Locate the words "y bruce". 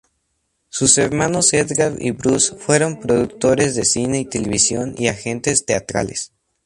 1.99-2.55